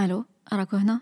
[0.00, 1.00] ألو راكو هنا؟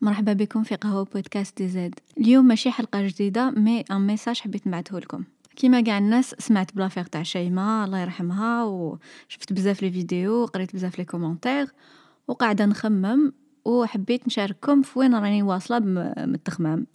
[0.00, 4.98] مرحبا بكم في قهوة podcast DZ اليوم ماشي حلقة جديدة mais un message حبيت نبعثه
[4.98, 5.24] لكم.
[5.56, 10.74] كيما قاع الناس سمعت ب l'affaire تاع شيماء الله يرحمها وشفت بزاف les vidéos وقريت
[10.74, 11.66] بزاف les commentaires
[12.28, 13.32] وقاعدة نخمم
[13.64, 16.86] وحبيت نشارككم في وين راني واصلة من التخمام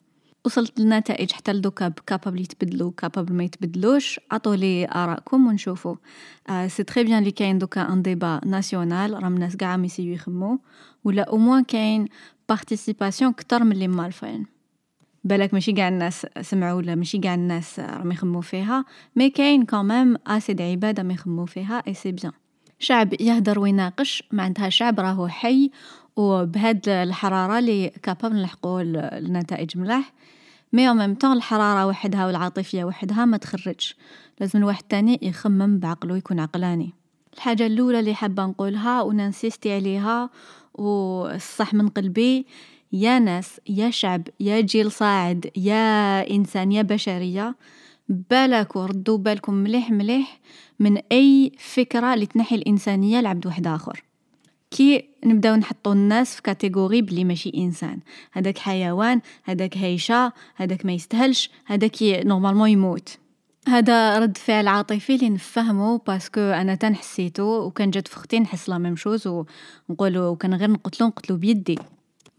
[0.46, 4.20] وصلت لنتائج حتى لدوكا capable يتبدلو capable ما يتبدلوش.
[4.32, 5.96] عطولي آرائكم ونشوفو
[6.50, 10.60] آه c'est très bien لي كاين دوكا un débat national راهم الناس قاع يسيو يخمو
[11.04, 12.08] ولا au moins كاين
[12.50, 14.46] participation كتر من اللي مالفين
[15.24, 18.86] بالك ماشي قاع الناس سمعوا ولا ماشي قاع الناس راهم يخمو فيها.
[19.16, 21.84] mais كاين quand même assez de عباد راهم يخمو فيها.
[21.88, 22.32] et c'est bien
[22.80, 24.24] شعب يهدر ويناقش.
[24.32, 25.72] معناتها شعب راهو حي.
[26.16, 30.14] وبهاد الحرارة اللي capable نلحقو النتائج ملاح.
[30.74, 33.96] مي أو ميم طون الحرارة وحدها والعاطفية وحدها ما تخرجش.
[34.40, 36.94] لازم الواحد تاني يخمم بعقلو يكون عقلاني.
[37.34, 40.30] الحاجة الأولى اللي حابة نقولها وننسيستي عليها
[40.74, 42.46] والصح من قلبي
[42.94, 47.56] يا ناس يا شعب يا جيل صاعد يا إنسان يا بشرية
[48.10, 50.40] بالكو ردوا بالكم مليح مليح
[50.80, 54.04] من أي فكرة اللي تنحي الإنسانية لعبد واحد آخر.
[54.72, 58.00] كي نبداو نحطو الناس في catégorie بلي ماشي إنسان.
[58.32, 63.18] هذاك حيوان هذاك هيشة هذاك ما يستاهلش هذاك normalement يموت.
[63.68, 68.70] هذا رد فعل عاطفي اللي نفهمه parce que أنا تاني حسيتو وكان جات فختي نحس
[68.70, 69.28] la même chose
[69.90, 71.80] ونقولو وكان غير نقتلو نقتلو بيدي.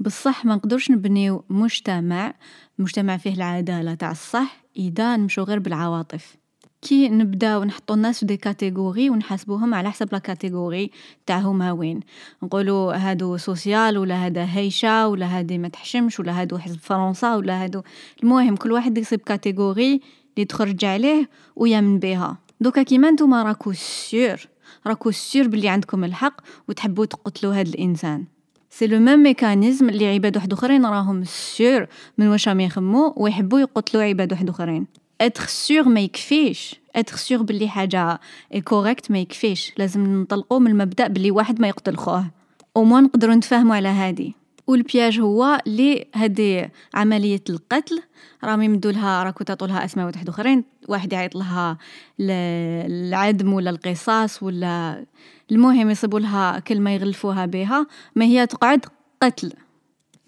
[0.00, 2.34] بصح ما نقدرش نبنيو مجتمع
[2.78, 6.41] مجتمع فيه العدالة تاع الصح إذا نمشو غير بالعواطف.
[6.82, 10.90] كي نبداو نحطو الناس في des catégories ونحاسبوهم على حسب la catégorie
[11.26, 12.00] تاعهم وين.
[12.42, 17.64] نقولوا هادو social ولا هذا هيشة ولا هادي ما تحشمش ولا هادو حزب فرنسا ولا
[17.64, 17.82] هادو.
[18.22, 20.00] المهم كل واحد يصيب catégorie
[20.34, 24.48] اللي تخرج عليه ويأمن بها دوكا كيما نتوما راكو sûr
[24.86, 28.24] راكو sûr بلي عندكم الحق وتحبوا تقتلوا هاد الإنسان.
[28.70, 31.86] c'est le même mécanisme اللي عباد واحد اخرين راهم sûr
[32.18, 37.42] من واش راهم يخمو ويحبوا يقتلوا عباد واحد اخرين être sûr ما يكفيش être sûr
[37.42, 38.20] بلي حاجة
[38.64, 42.30] correcte ما يكفيش لازم ننطلقوا من المبدأ بلي واحد ما يقتل خوه
[42.76, 44.34] au moins نقدروا نتفاهموا على هادي
[44.66, 48.02] و le piège هو لي هادي عملية القتل
[48.44, 51.78] راهم يمدوا لها راكو تعطوا لها اسماء واحد اخرين واحد يعيط لها
[52.20, 55.04] الإعدام ولا القصاص ولا
[55.52, 57.86] المهم يصيبوا لها كلمة يغلفوها بها
[58.16, 58.86] ما هي تقعد
[59.22, 59.52] قتل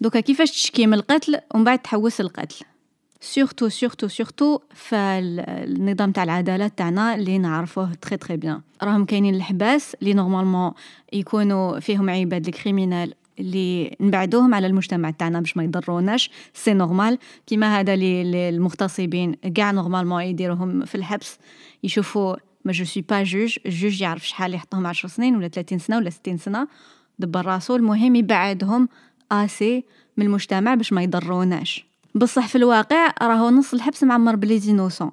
[0.01, 2.65] دوكا كيفاش تشكي من القتل ومن بعد تحوس القتل
[3.25, 9.95] surtout surtout surtout فالنظام تاع العدالة تاعنا اللي نعرفوه très très bien راهم كاينين الحباس
[10.01, 10.71] اللي normalement
[11.13, 16.29] يكونوا فيهم عباد ال criminels اللي نبعدوهم على المجتمع تاعنا باش ما يضروناش.
[16.53, 21.37] c'est normal كيما هذا اللي المغتصبين كاع normalement يديروهم في الحبس.
[21.83, 22.35] يشوفوا
[22.65, 26.09] moi je suis pas juge juge يعرف شحال يحطهم 10 سنين ولا 30 سنة ولا
[26.09, 26.67] 60 سنة.
[27.19, 27.75] دبر راسو.
[27.75, 28.89] المهم يبعدهم
[29.31, 29.83] آسي
[30.17, 31.94] من المجتمع باش ما يضروناش.
[32.15, 35.11] بصح في الواقع راهو نص الحبس معمر ب les innocents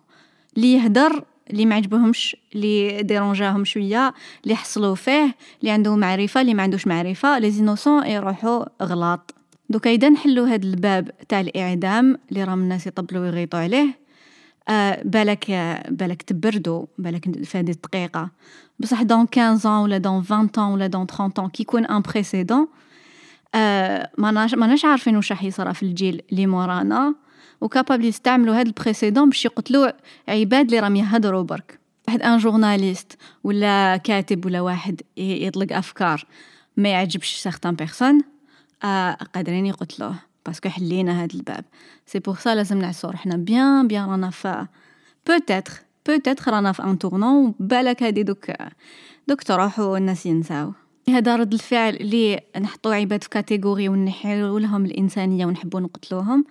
[0.56, 4.14] اللي يهدر اللي ما عجبهمش اللي ديرونجاهم شوية
[4.44, 9.34] اللي حصلوا فيه اللي عنده معرفة اللي ما عندوش معرفة لي زينوسون يروحوا غلاط
[9.70, 13.98] دوكا إذا نحلو هذا الباب تاع الإعدام اللي راهم الناس يطبلوا ويغيطوا عليه
[14.68, 15.50] آه بالك
[15.88, 18.30] بالك تبردوا بالك في هذه الدقيقة.
[18.78, 22.68] بصح دون 15 ولا دون 20 ولا دون 30 كي يكون ان بريسيدون
[23.54, 27.14] آه ماناش ماناش عارفين واش راح يصرى في الجيل اللي مورانا
[27.60, 29.90] و capable يستعملوا هاد ال précédent باش يقتلوا
[30.28, 31.78] عباد اللي راهم يهدروا برك.
[32.08, 36.24] واحد un journaliste ولا كاتب ولا واحد يطلق أفكار
[36.76, 38.20] ما يعجبش certaines personnes
[38.84, 40.14] آه قادرين يقتلوه
[40.46, 41.64] parce que حلينا هاد الباب.
[42.06, 44.66] c'est pour ça لازم نعسو روحنا bien bien رانا في
[45.26, 45.72] peut-être
[46.08, 48.46] peut-être رانا في un tournant بالك هادي دوك
[49.28, 50.72] دوك تروحوا الناس ينساو.
[51.08, 56.44] هذا رد الفعل اللي نحطو عباد في catégorie ونحيو لهم الإنسانية ونحبو نقتلوهم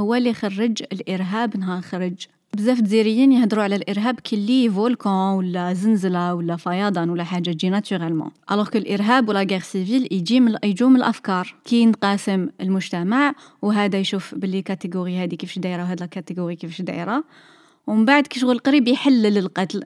[0.00, 2.26] هو اللي خرج الإرهاب نهار خرج.
[2.54, 8.30] بزاف دزيريين يهدروا على الإرهاب كي volcan ولا زنزلة ولا فيضان ولا حاجة تجي naturellement
[8.50, 11.54] alors que الإرهاب ولا guerre civile يجي من يجو من الأفكار.
[11.64, 17.24] كي ينقسم المجتمع وهذا يشوف باللي catégorie هذه كيفاش دايرة وهذا ال catégorie كيفاش دايرة.
[17.86, 19.84] ومن بعد كي شغل قريب يحلل القتل.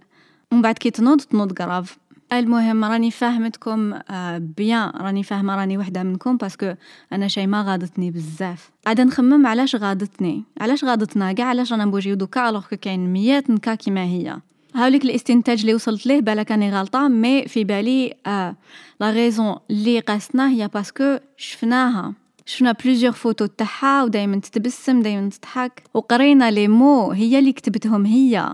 [0.52, 1.98] ومن بعد كي تنوض تنوض قراف
[2.32, 4.90] المهم راني فاهمتكم آه bien.
[4.90, 6.74] راني فاهمة راني وحدة منكم parce que
[7.12, 8.70] أنا شي ما غاضتني بزاف.
[8.86, 13.74] عاد نخمم علاش غاضتني؟ علاش غاضتنا؟ كاع علاش رانا نبوجيو دوكا الوغ كاين ميات نكا
[13.74, 14.38] كيما هي؟
[14.74, 18.56] هاوليك الاستنتاج اللي وصلت ليه؟ بالك راني غلطة mais في بالي آه
[19.00, 22.12] la raison اللي قاستنا هي parce que شفناها.
[22.46, 25.82] شفنا plusieurs photos تاعها ودايما تتبسم دايما تضحك.
[25.94, 28.52] وقرينا les mots هي اللي كتبتهم هي.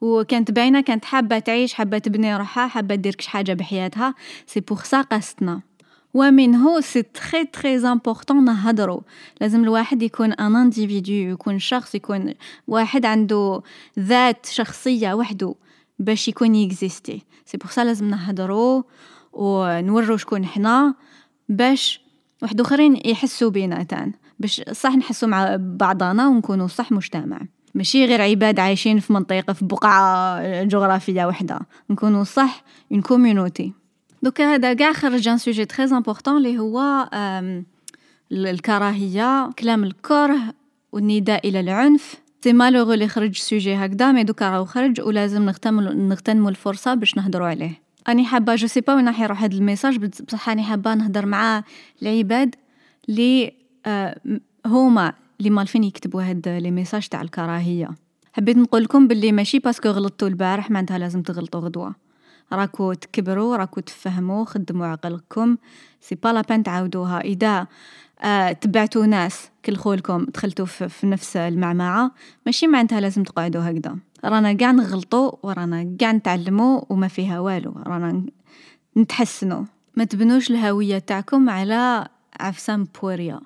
[0.00, 4.14] وكانت باينة كانت حابة تعيش حابة تبني روحها حابة دير كش حاجة بحياتها.
[4.46, 5.60] c'est pour ça قاستنا
[6.14, 9.00] ومنه c'est très très important نهضروا
[9.40, 12.34] لازم الواحد يكون un individu يكون شخص يكون
[12.66, 13.62] واحد عنده
[13.98, 15.54] ذات شخصية وحده
[15.98, 17.22] باش يكون يكزيستي.
[17.44, 18.82] c'est pour ça لازم نهضروا
[19.32, 20.94] ونورو شكون حنا
[21.48, 22.00] باش
[22.42, 27.40] واحد آخرين يحسوا بينا تان باش صح نحسوا مع بعضنا ونكونوا صح مجتمع.
[27.78, 31.58] ماشي غير عباد عايشين في منطقة في بقعة جغرافية وحدة.
[31.90, 33.72] نكونوا صح une communauté
[34.22, 37.08] دوكا هذا كاع خرج un sujet très important اللي هو
[38.32, 40.38] الكراهية كلام الكره
[40.92, 42.14] والنداء إلى العنف.
[42.40, 47.46] c'est malheureux اللي خرج sujet هكذا mais دوكا راهو خرج ولازم نغتنموا الفرصة باش نهضروا
[47.46, 47.80] عليه.
[48.08, 51.26] أني حابة je sais pas وين راح يروح هاد ال message بصح أني حابة نهضر
[51.26, 51.64] مع
[52.02, 52.54] العباد
[53.08, 53.52] لي
[53.86, 54.20] آه
[54.66, 57.90] هما لي مالفين يكتبوا هاد les messages تاع الكراهية.
[58.32, 61.94] حبيت نقول لكم باللي ماشي parce que غلطتوا البارح معناتها لازم تغلطوا غدوة.
[62.52, 65.56] راكو تكبروا راكو تفهموا خدموا عقلكم.
[66.00, 67.20] c'est pas la peine تعاودوها.
[67.20, 67.66] إذا
[68.20, 72.10] آه تبعتوا ناس كل خولكم دخلتوا في, في نفس المعمعة
[72.46, 73.96] ماشي معناتها لازم تقعدوا هكذا.
[74.24, 77.74] رانا قاع نغلطوا ورانا قاع نتعلموا وما فيها والو.
[77.86, 78.26] رانا
[78.96, 79.64] نتحسنوا
[79.96, 82.08] ما تبنوش الهوية تاعكم على
[82.40, 83.40] عفسان بوريا.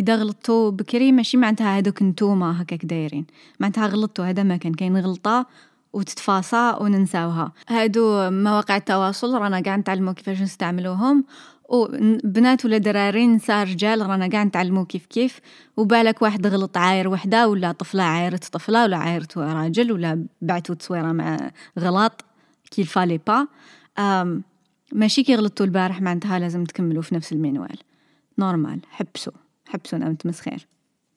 [0.00, 3.26] غلطتوا بكري ماشي معناتها هذوك نتوما هكاك دايرين.
[3.60, 4.74] معناتها غلطتوا هذا ما كان.
[4.74, 5.46] كاين غلطة
[5.92, 7.52] وتتفاصى وننساوها.
[7.68, 11.24] هادو مواقع التواصل رانا قاع نتعلموا كيفاش نستعملوهم.
[11.68, 15.40] وبنات ولا دراري نساء رجال رانا قاع نتعلموا كيف كيف.
[15.76, 21.12] وبالك واحد غلط عاير وحده ولا طفلة عايرت طفلة ولا عايرت راجل ولا بعتو تصويرة
[21.12, 22.24] مع غلط
[22.70, 23.46] qu'il fallait pas
[24.92, 27.78] ماشي كي غلطتوا البارح معناتها لازم تكملوا في نفس المنوال
[28.38, 30.66] normal حبسوا حبسوا أنا متمسخير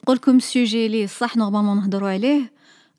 [0.02, 2.52] نقولكم ال sujet لي صح normalement نهضروا عليه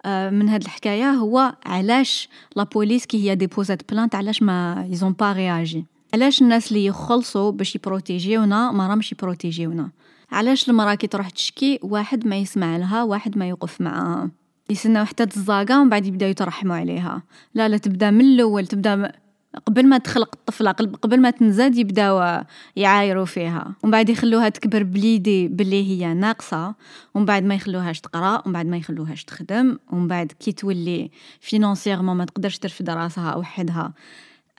[0.06, 5.01] آه، من هاد الحكاية هو علاش la police كي هي ديبوزات plainte علاش mais ils
[5.01, 9.90] ont pas réagi علاش الناس اللي يخلصوا باش يبروتيجيونا ما رامش يبروتيجيونا؟
[10.32, 14.30] علاش المرأة كي تروح تشكي واحد ما يسمع لها واحد ما يوقف معاها؟
[14.70, 17.24] يسناو حتى تزاقا ومن بعد يبداو يترحموا عليها.
[17.54, 19.12] لا لا تبدا من الأول تبدا
[19.66, 22.44] قبل ما تخلق الطفلة قبل ما تنزاد يبداو
[22.76, 23.76] يعايروا فيها.
[23.84, 26.76] ومن بعد يخلوها تكبر ب l'idée باللي هي ناقصة.
[27.16, 32.16] ومن بعد ما يخلوهاش تقرأ ومن بعد ما يخلوهاش تخدم ومن بعد كي تولي financièrement
[32.16, 33.94] ما تقدرش ترفد راسها وحدها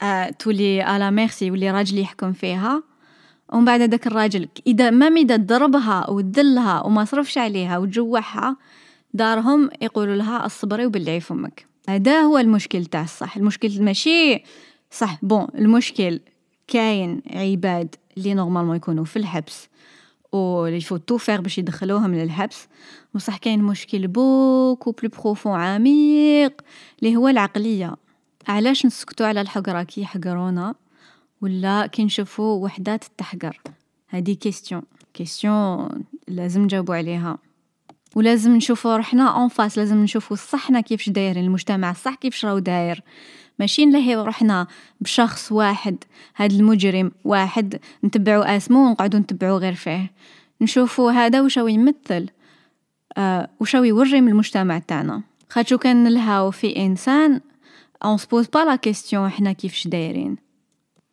[0.01, 2.83] آه تولي à la merci يولي راجل يحكم فيها.
[3.53, 8.57] ومن بعد هذاك الراجل إذا ما ميدا ضربها ودلها وما صرفش عليها وجوعها
[9.13, 11.65] دارهم يقولوا لها الصبري وبلعي فمك.
[11.89, 13.37] هذا هو المشكل تاع الصح.
[13.37, 14.43] المشكل ماشي
[14.91, 15.19] صح.
[15.21, 16.19] bon المشكل
[16.67, 19.69] كاين عباد اللي normalement يكونوا في الحبس
[20.31, 22.67] و اللي faut tout faire باش يدخلوهم للحبس.
[23.13, 26.61] بصح كاين مشكل beaucoup plus profond عميق
[26.99, 27.95] اللي هو العقلية.
[28.47, 30.75] علاش نسكتوا على الحقره كي يحقرونا
[31.41, 33.57] ولا كي نشوفوا وحدات تحقر
[34.07, 34.81] هذه questions
[35.13, 35.89] questions
[36.27, 37.37] لازم نجاوبوا عليها.
[38.15, 43.03] ولازم نشوفوا روحنا en face لازم نشوفوا صحنا كيفاش دايرين المجتمع صح كيفاش راهو داير.
[43.59, 44.67] ماشي نلهيو روحنا
[45.01, 45.97] بشخص واحد
[46.35, 50.11] هاد المجرم واحد نتبعو اسمو ونقعدو نتبعو غير فيه.
[50.61, 52.29] نشوفو هذا وشو يمثل
[53.17, 55.21] آه وشو يوري من المجتمع تاعنا.
[55.49, 57.41] خاطشو كان نلهاو في إنسان
[58.05, 60.37] on se pose pas la question حنا كيفاش دايرين.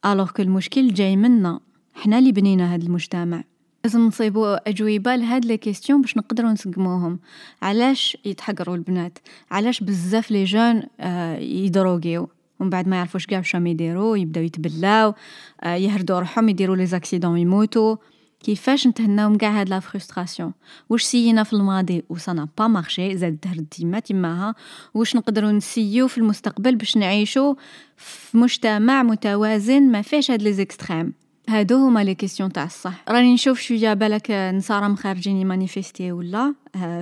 [0.07, 1.61] alors que المشكل جاي منا
[1.95, 3.45] حنا اللي بنينا هاد المجتمع.
[3.85, 7.19] لازم نصيبوا أجوبة لهاد les questions باش نقدروا نسقموهم.
[7.63, 9.19] علاش يتحقروا البنات؟
[9.51, 12.29] علاش بزاف les jeunes آه يدروغيو
[12.61, 15.15] ومن بعد ما يعرفوش كاع واش يديروا يبداو يتبلاو
[15.63, 17.97] آه يهردوا روحهم يديروا les accidents يموتوا
[18.43, 20.53] كيفاش نتهناو من كاع هاد la frustration
[20.89, 22.17] واش سينا في الماضي و
[22.59, 24.55] pas marché زاد تهرد تيما تماها
[24.95, 27.55] واش نقدروا نسيو في المستقبل باش نعيشوا
[27.97, 31.13] في مجتمع متوازن ما فيهش هاد les extrêmes
[31.49, 33.05] هادو هما les questions تاع الصح.
[33.09, 36.55] راني نشوف شوية بالك نسا راهم خارجين يمانيفيستي ولا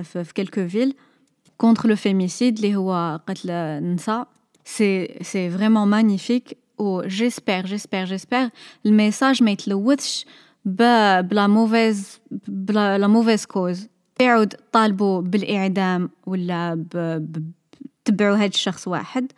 [0.03, 0.95] في, في كلكو فيل
[1.57, 4.27] كونتر لو فيميسيد اللي هو قتل النساء
[4.65, 8.49] سي سي فريمون مانيفيك و جيسبر جيسبر جيسبر
[8.85, 10.25] الميساج ما يتلوثش
[10.65, 13.87] بلا موفيز بلا لا موفيز كوز
[14.19, 16.85] يعود طالبوا بالإعدام ولا
[18.05, 19.31] تبعوا هاد الشخص واحد.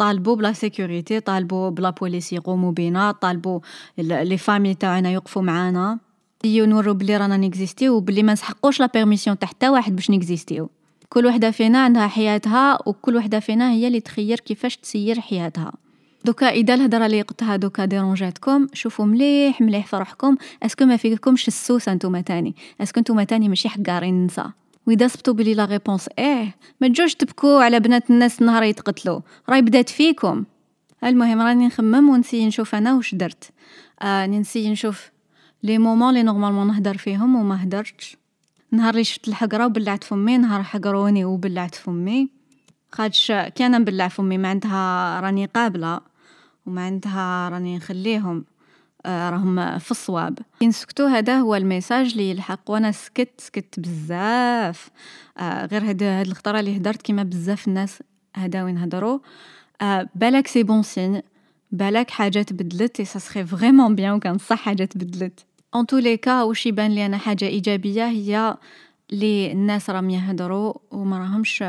[0.00, 3.60] طالبوا بلا سيكوريتي طالبوا بلا بوليس يقوموا بينا طالبوا
[3.98, 5.98] لي فامي تاعنا يوقفوا معانا.
[6.44, 10.70] نورو بلي رانا n'existiw وبلي ما نسحقوش la permission تاع حتى واحد باش n'existiw.
[11.08, 15.72] كل وحدة فينا عندها حياتها وكل وحدة فينا هي اللي تخير كيفاش تسير حياتها.
[16.24, 20.96] donc إذا الهضرة اللي قلتها دوكا dérangeatكم شوفوا مليح مليح في روحكم est-ce que ما
[20.96, 24.52] فيكمش السوسه نتوما تاني؟ est-ce que نتوما تاني ماشي حقارين نسا
[24.90, 29.20] وإذا صبتوا بلي la réponse إيه ما تجوش تبكوا على بنات الناس نهار يتقتلوا.
[29.48, 30.44] راهي بدات فيكم.
[31.04, 33.50] المهم راني نخمم و n'essayi نشوف أنا واش درت.
[34.02, 35.10] آه n'essayi نشوف les moments
[35.62, 38.16] لي normalement نهدر فيهم و ما هدرتش.
[38.70, 42.28] نهار لي شفت الحقرة و بلعت فمي نهار حقروني و بلعت فمي.
[42.92, 46.00] خاطش كي أنا نبلع فمي معنتها راني قابلة
[46.66, 48.44] و معنتها راني نخليهم.
[49.06, 50.38] راهم في الصواب.
[50.60, 54.90] كي نسكتو هذا هو ال message لي يلحق و أنا سكت سكت بزاف
[55.40, 58.02] غير هاد هاد الخطرة لي هدرت كيما بزاف الناس
[58.36, 59.22] هداو ينهدرو
[60.14, 61.20] بالاك c'est bon signe
[61.72, 65.44] بالاك حاجة تبدلت et ça serait vraiment bien و كان صح حاجة تبدلت.
[65.74, 68.56] en tous les cas واش يبان لي أنا حاجة إيجابية هي
[69.10, 71.64] لي الناس راهم يهدرو و مراهمش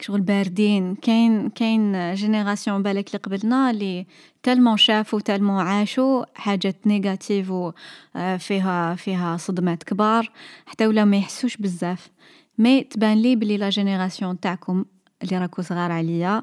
[0.00, 0.94] شغل باردين.
[0.94, 4.06] كاين كاين génération بالاك لي قبلنا لي
[4.42, 7.72] tellement شافو tellement عاشو حاجات négatives و
[8.38, 10.30] فيها فيها صدمات كبار
[10.66, 12.10] حتى ولاو ما يحسوش بزاف.
[12.58, 14.84] mais تبانلي بلي la génération نتاعكم
[15.30, 16.42] لي راكو صغار عليا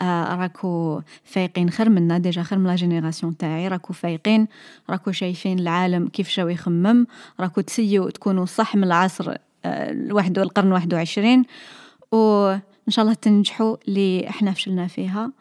[0.00, 4.48] راكو فايقين خير منا déjà خير من la génération نتاعي راكو فايقين
[4.90, 7.06] راكو شايفين العالم كيفاش راه يخمم
[7.40, 10.94] راكو t'essayiw تكونو صح من العصر الواحد القرن الواحد
[12.12, 12.56] و
[12.90, 15.32] إن شاء الله تنجحوا لي إحنا فشلنا فيها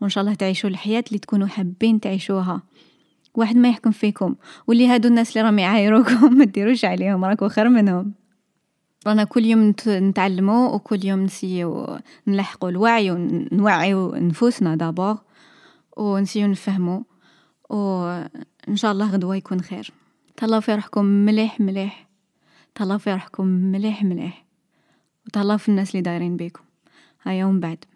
[0.00, 2.62] وإن شاء الله تعيشوا الحياة اللي تكونوا حابين تعيشوها
[3.34, 4.34] واحد ما يحكم فيكم
[4.66, 8.12] واللي هادو الناس اللي راهم يعايروكم ما ديروش عليهم راكو خير منهم
[9.06, 13.16] رانا كل يوم نتعلمو وكل يوم نسيو نلحقو الوعي و
[13.52, 15.18] نوعيو نفوسنا دابور
[15.96, 17.04] و نسيو نفهمو
[17.70, 18.06] و
[18.68, 19.90] إن شاء الله غدوة يكون خير.
[20.36, 22.08] تهلاو في روحكم مليح مليح
[22.74, 24.44] تهلاو في روحكم مليح مليح
[25.26, 26.62] و تهلاو في الناس لي دايرين بيكم.
[27.24, 27.86] I own bed.